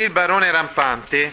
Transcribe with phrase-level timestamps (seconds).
[0.00, 1.30] Il barone rampante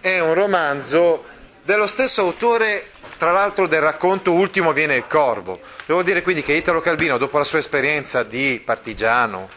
[0.00, 1.24] è un romanzo
[1.62, 5.60] dello stesso autore, tra l'altro del racconto Ultimo viene il corvo.
[5.86, 9.48] Devo dire quindi che Italo Calvino, dopo la sua esperienza di partigiano,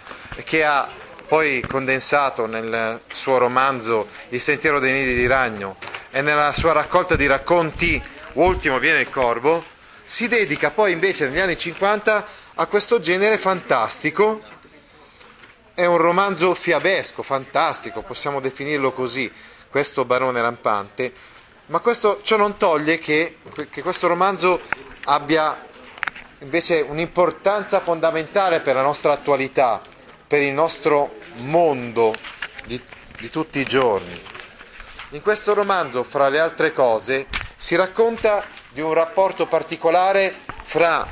[0.44, 0.88] che ha
[1.28, 5.78] poi condensato nel suo romanzo Il sentiero dei nidi di ragno
[6.12, 8.00] e nella sua raccolta di racconti
[8.34, 9.66] Ultimo viene il corvo,
[10.06, 14.44] si dedica poi invece negli anni 50 a questo genere fantastico.
[15.78, 19.30] È un romanzo fiabesco, fantastico, possiamo definirlo così,
[19.70, 21.12] questo barone rampante,
[21.66, 24.62] ma questo, ciò non toglie che, che questo romanzo
[25.04, 25.68] abbia
[26.40, 29.82] invece un'importanza fondamentale per la nostra attualità,
[30.26, 32.16] per il nostro mondo
[32.66, 32.82] di,
[33.20, 34.18] di tutti i giorni.
[35.10, 41.06] In questo romanzo, fra le altre cose, si racconta di un rapporto particolare fra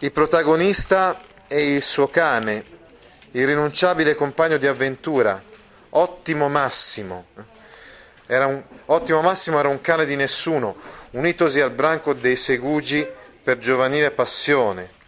[0.00, 2.72] il protagonista e il suo cane,
[3.40, 5.42] irrinunciabile compagno di avventura,
[5.90, 7.26] Ottimo Massimo.
[8.26, 10.76] Un, Ottimo Massimo era un cane di nessuno,
[11.10, 13.06] unitosi al branco dei segugi
[13.42, 15.02] per giovanile passione.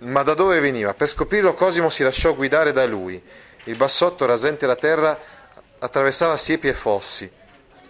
[0.00, 0.94] Ma da dove veniva?
[0.94, 3.22] Per scoprirlo Cosimo si lasciò guidare da lui.
[3.64, 5.18] Il bassotto, rasente la terra,
[5.78, 7.30] attraversava siepi e fossi.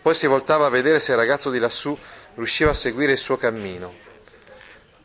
[0.01, 1.97] Poi si voltava a vedere se il ragazzo di lassù
[2.35, 3.93] riusciva a seguire il suo cammino.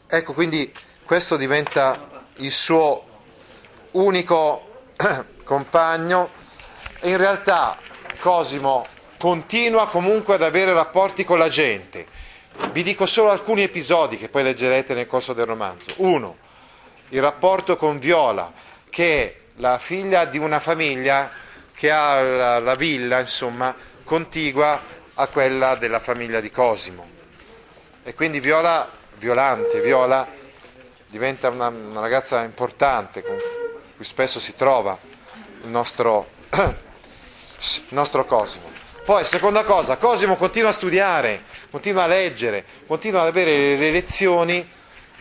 [0.05, 0.71] Ecco, quindi
[1.05, 3.08] questo diventa il suo
[3.91, 4.83] unico
[5.43, 6.29] compagno
[7.01, 7.77] in realtà
[8.19, 8.85] Cosimo
[9.17, 12.07] continua comunque ad avere rapporti con la gente.
[12.71, 15.93] Vi dico solo alcuni episodi che poi leggerete nel corso del romanzo.
[15.97, 16.37] Uno,
[17.09, 18.51] il rapporto con Viola,
[18.89, 21.31] che è la figlia di una famiglia
[21.73, 24.81] che ha la, la villa, insomma, contigua
[25.13, 27.07] a quella della famiglia di Cosimo.
[28.03, 30.27] E quindi Viola, Violante, Viola,
[31.07, 33.21] diventa una, una ragazza importante,
[33.99, 34.97] cui spesso si trova
[35.63, 38.71] il nostro, il nostro Cosimo.
[39.03, 44.65] Poi, seconda cosa, Cosimo continua a studiare, continua a leggere, continua ad avere le lezioni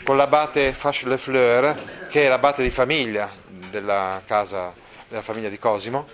[0.04, 4.72] con l'abate Fache Le Fleur, che è l'abate di famiglia della casa
[5.08, 6.06] della famiglia di Cosimo,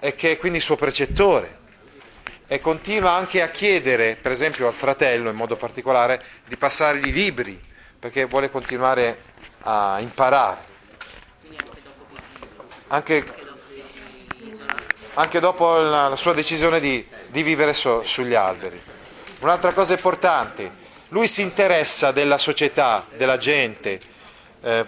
[0.00, 1.58] e che è quindi suo precettore.
[2.48, 7.64] E continua anche a chiedere, per esempio al fratello in modo particolare, di passargli libri,
[7.96, 9.20] perché vuole continuare
[9.60, 10.74] a imparare.
[12.88, 13.24] Anche,
[15.14, 18.80] anche dopo la, la, sua decisione di, di vivere so, sugli alberi.
[19.40, 20.70] Un'altra cosa importante,
[21.08, 23.98] lui si interessa della società, della gente,
[24.60, 24.86] eh,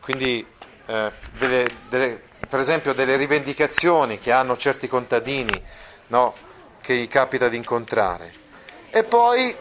[0.00, 0.46] quindi
[0.86, 5.62] eh, delle, delle, per esempio delle rivendicazioni che hanno certi contadini
[6.08, 6.34] no,
[6.80, 8.32] che gli capita di incontrare.
[8.90, 9.54] E poi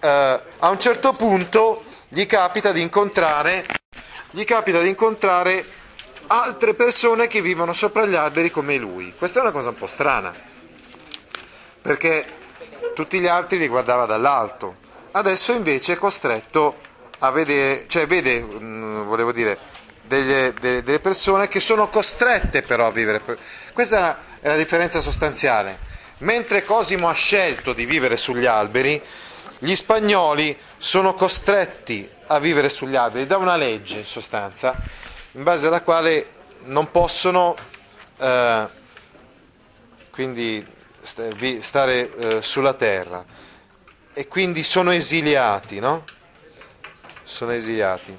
[0.00, 3.64] eh, a un certo punto gli capita di incontrare,
[4.30, 5.64] gli capita di incontrare
[6.40, 9.12] altre persone che vivono sopra gli alberi come lui.
[9.16, 10.32] Questa è una cosa un po' strana,
[11.82, 12.24] perché
[12.94, 14.76] tutti gli altri li guardava dall'alto.
[15.10, 16.76] Adesso invece è costretto
[17.18, 19.58] a vedere, cioè vede, mh, volevo dire,
[20.04, 23.20] delle, delle, delle, persone che sono costrette però a vivere.
[23.74, 25.90] Questa è la differenza sostanziale.
[26.18, 29.00] Mentre Cosimo ha scelto di vivere sugli alberi,
[29.58, 34.80] gli spagnoli sono costretti a vivere sugli alberi da una legge in sostanza,
[35.32, 36.26] in base alla quale
[36.64, 37.56] non possono
[38.18, 38.68] eh,
[40.10, 40.66] quindi
[41.02, 43.24] stare eh, sulla terra
[44.14, 46.04] e quindi sono esiliati, no?
[47.24, 48.16] Sono esiliati.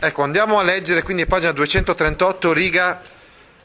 [0.00, 3.00] Ecco, andiamo a leggere quindi pagina 238, riga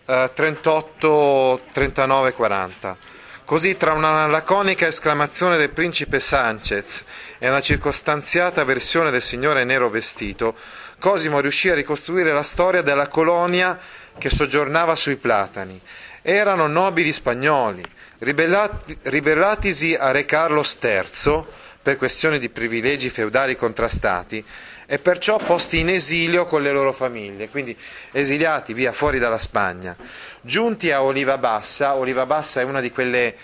[0.06, 2.98] eh, 38, 39, 40.
[3.46, 7.04] Così tra una laconica esclamazione del principe Sanchez
[7.40, 10.56] e una circostanziata versione del signore nero vestito,
[10.98, 13.78] Cosimo riuscì a ricostruire la storia della colonia
[14.18, 15.80] che soggiornava sui platani.
[16.22, 17.84] Erano nobili spagnoli,
[18.20, 21.44] ribellati, ribellatisi a Re Carlos III
[21.84, 24.44] per questioni di privilegi feudali contrastati
[24.86, 27.78] e perciò posti in esilio con le loro famiglie, quindi
[28.12, 29.96] esiliati via fuori dalla Spagna.
[30.42, 33.36] Giunti a Oliva Bassa, Oliva Bassa è una di quelle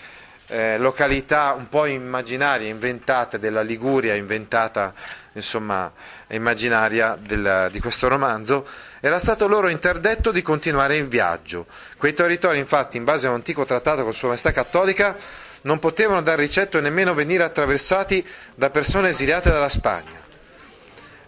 [0.46, 4.92] eh, località un po' immaginaria, inventata della Liguria, inventata
[5.32, 5.92] insomma
[6.28, 8.66] immaginaria del, di questo romanzo,
[9.00, 11.66] era stato loro interdetto di continuare in viaggio.
[11.96, 15.16] Quei territori infatti, in base a un antico trattato con Sua Maestà Cattolica,
[15.62, 18.24] non potevano dar ricetto e nemmeno venire attraversati
[18.54, 20.28] da persone esiliate dalla Spagna.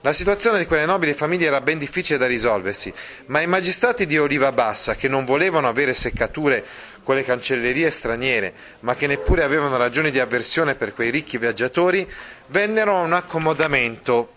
[0.05, 2.93] La situazione di quelle nobili famiglie era ben difficile da risolversi,
[3.27, 6.65] ma i magistrati di Oliva Bassa, che non volevano avere seccature
[7.05, 12.09] con le cancellerie straniere, ma che neppure avevano ragioni di avversione per quei ricchi viaggiatori,
[12.47, 14.35] vennero a un accomodamento.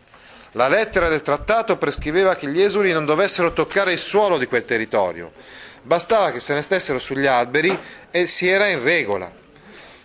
[0.52, 4.66] La lettera del trattato prescriveva che gli esuli non dovessero toccare il suolo di quel
[4.66, 5.32] territorio.
[5.82, 7.76] Bastava che se ne stessero sugli alberi
[8.12, 9.44] e si era in regola.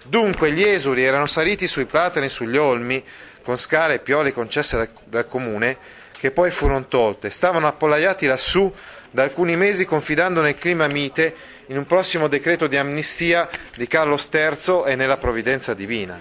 [0.04, 3.04] Dunque gli esuli erano saliti sui platani e sugli olmi,
[3.42, 5.76] con scale e piole concesse dal, dal comune,
[6.12, 7.30] che poi furono tolte.
[7.30, 8.72] Stavano appollaiati lassù
[9.10, 11.34] da alcuni mesi confidando nel clima mite
[11.66, 16.20] in un prossimo decreto di amnistia di Carlo III e nella provvidenza divina.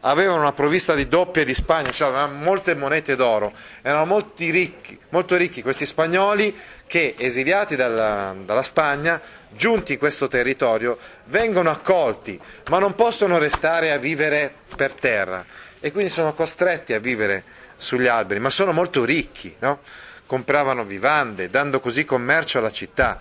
[0.00, 5.34] Avevano una provvista di doppie di Spagna, cioè avevano molte monete d'oro, erano ricchi, molto
[5.36, 6.54] ricchi questi spagnoli
[6.86, 9.18] che, esiliati dalla, dalla Spagna,
[9.54, 15.44] giunti in questo territorio, vengono accolti, ma non possono restare a vivere per terra
[15.80, 17.44] e quindi sono costretti a vivere
[17.76, 19.80] sugli alberi, ma sono molto ricchi, no?
[20.26, 23.20] compravano vivande, dando così commercio alla città.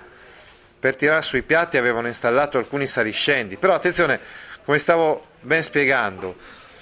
[0.80, 4.19] Per tirare sui piatti avevano installato alcuni saliscendi, però attenzione,
[4.63, 6.35] come stavo ben spiegando,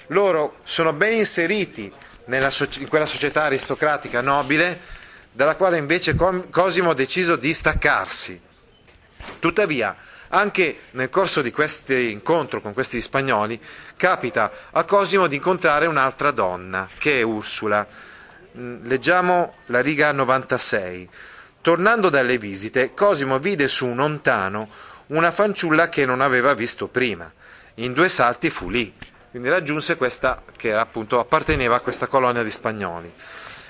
[0.08, 1.92] loro sono ben inseriti
[2.26, 4.78] nella, in quella società aristocratica nobile,
[5.32, 8.40] dalla quale invece Cosimo ha deciso di staccarsi.
[9.38, 9.96] Tuttavia,
[10.28, 13.60] anche nel corso di questo incontro con questi spagnoli,
[13.96, 17.86] capita a Cosimo di incontrare un'altra donna, che è Ursula.
[18.56, 21.08] Mm, leggiamo la riga 96.
[21.60, 24.68] Tornando dalle visite, Cosimo vide su un ontano
[25.08, 27.30] una fanciulla che non aveva visto prima.
[27.76, 28.92] In due salti fu lì
[29.32, 33.10] quindi raggiunse questa che appunto apparteneva a questa colonia di spagnoli.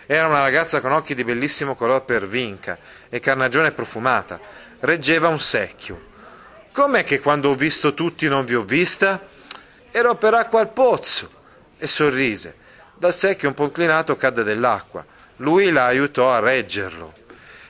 [0.06, 2.76] Era una ragazza con occhi di bellissimo color per vinca
[3.08, 4.40] e carnagione profumata,
[4.82, 6.10] reggeva un secchio.
[6.72, 9.20] Com'è che quando ho visto tutti non vi ho vista?
[9.90, 11.30] Ero per acqua al pozzo
[11.76, 12.56] e sorrise.
[12.94, 15.04] Dal secchio un po' inclinato cadde dell'acqua.
[15.36, 17.12] Lui la aiutò a reggerlo.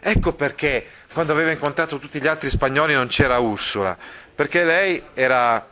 [0.00, 3.96] Ecco perché quando aveva incontrato tutti gli altri spagnoli non c'era Ursula,
[4.34, 5.66] perché lei era,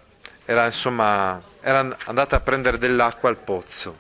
[0.45, 3.99] era insomma era andata a prendere dell'acqua al pozzo.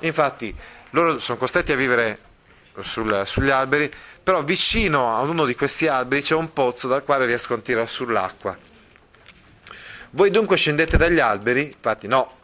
[0.00, 0.54] Infatti
[0.90, 2.18] loro sono costretti a vivere
[2.80, 3.90] sul, sugli alberi,
[4.30, 7.88] però vicino a uno di questi alberi c'è un pozzo dal quale riescono a tirare
[7.88, 8.56] sull'acqua.
[10.10, 11.64] Voi dunque scendete dagli alberi?
[11.64, 12.36] Infatti no,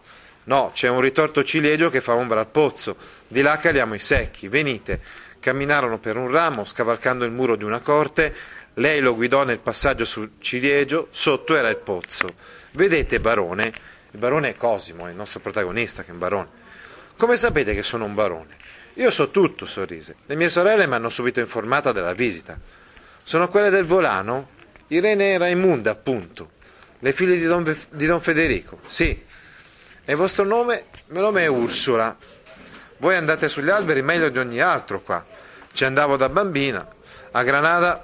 [0.44, 2.96] no, c'è un ritorto ciliegio che fa ombra al pozzo,
[3.28, 5.00] di là caliamo i secchi, venite.
[5.38, 8.34] Camminarono per un ramo, scavalcando il muro di una corte,
[8.74, 12.34] lei lo guidò nel passaggio sul ciliegio, sotto era il pozzo.
[12.72, 13.66] Vedete, barone,
[14.10, 16.48] il barone è Cosimo, è il nostro protagonista che è un barone.
[17.16, 18.56] Come sapete che sono un barone?
[18.98, 20.16] Io so tutto, sorrise.
[20.24, 22.58] Le mie sorelle mi hanno subito informata della visita.
[23.22, 24.48] Sono quelle del volano?
[24.88, 26.52] Irene e Raimunda, appunto.
[27.00, 28.80] Le figlie di Don, di Don Federico.
[28.86, 29.24] Sì.
[30.04, 30.86] E il vostro nome?
[31.08, 32.16] Il mio nome è Ursula.
[32.98, 35.22] Voi andate sugli alberi meglio di ogni altro qua.
[35.72, 36.88] Ci andavo da bambina.
[37.32, 38.02] A Granada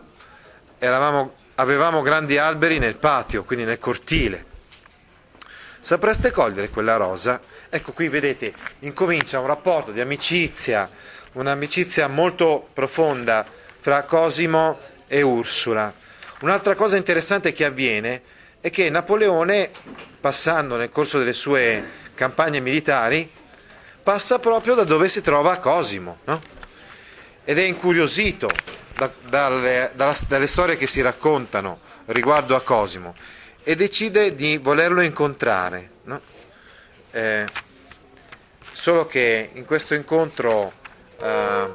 [0.78, 4.44] eravamo, avevamo grandi alberi nel patio, quindi nel cortile.
[5.84, 7.40] Sapreste cogliere quella rosa?
[7.68, 10.88] Ecco qui vedete, incomincia un rapporto di amicizia,
[11.32, 13.44] un'amicizia molto profonda
[13.80, 15.92] fra Cosimo e Ursula.
[16.42, 18.22] Un'altra cosa interessante che avviene
[18.60, 19.72] è che Napoleone,
[20.20, 21.84] passando nel corso delle sue
[22.14, 23.28] campagne militari,
[24.00, 26.40] passa proprio da dove si trova Cosimo, no?
[27.42, 28.48] ed è incuriosito
[28.94, 33.16] da, dalle, dalla, dalle storie che si raccontano riguardo a Cosimo
[33.62, 35.90] e decide di volerlo incontrare.
[36.04, 36.20] No?
[37.10, 37.46] Eh,
[38.72, 40.72] solo che in questo incontro
[41.20, 41.70] eh,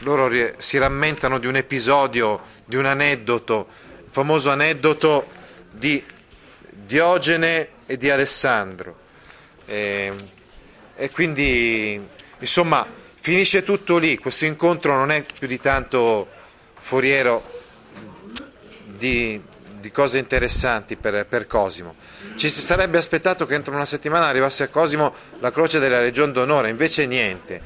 [0.00, 3.66] loro si rammentano di un episodio, di un aneddoto,
[4.04, 5.26] il famoso aneddoto
[5.70, 6.02] di
[6.70, 8.96] Diogene e di Alessandro.
[9.66, 10.12] Eh,
[10.94, 12.00] e quindi,
[12.38, 12.86] insomma,
[13.20, 14.16] finisce tutto lì.
[14.16, 16.28] Questo incontro non è più di tanto
[16.80, 17.56] foriero
[18.84, 19.40] di,
[19.88, 21.94] di cose interessanti per, per, Cosimo.
[22.36, 26.30] Ci si sarebbe aspettato che entro una settimana arrivasse a Cosimo la croce della Legion
[26.30, 27.60] d'Onore, invece niente.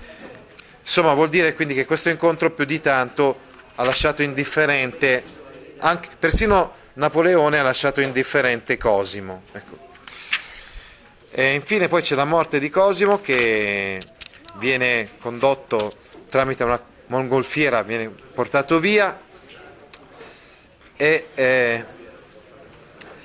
[0.81, 3.37] Insomma, vuol dire quindi che questo incontro più di tanto
[3.75, 5.25] ha lasciato indifferente,
[5.79, 9.43] anche, persino Napoleone ha lasciato indifferente Cosimo.
[9.53, 9.79] Ecco.
[11.31, 14.01] E infine poi c'è la morte di Cosimo che
[14.57, 15.93] viene condotto
[16.29, 19.19] tramite una mongolfiera, viene portato via
[20.97, 21.85] e eh,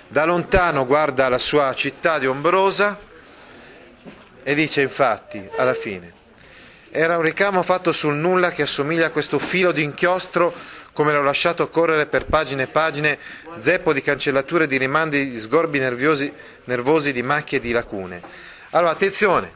[0.10, 2.98] Da lontano guarda la sua città di ombrosa
[4.42, 6.14] e dice infatti, alla fine,
[6.92, 10.54] era un ricamo fatto sul nulla che assomiglia a questo filo di inchiostro
[10.94, 13.20] come l'ho lasciato correre per pagine e pagine,
[13.60, 16.34] zeppo di cancellature, di rimandi, di sgorbi nervosi,
[16.64, 18.22] nervosi di macchie e di lacune.
[18.72, 19.54] Allora, attenzione,